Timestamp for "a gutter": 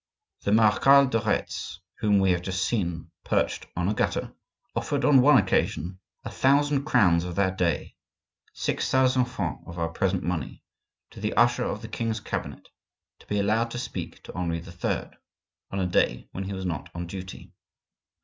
3.87-4.33